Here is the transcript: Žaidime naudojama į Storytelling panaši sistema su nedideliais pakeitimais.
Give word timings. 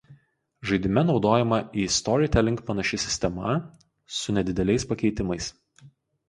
Žaidime 0.69 1.01
naudojama 1.09 1.59
į 1.81 1.83
Storytelling 1.95 2.57
panaši 2.71 2.99
sistema 3.03 3.53
su 4.21 4.37
nedideliais 4.39 4.89
pakeitimais. 4.95 5.53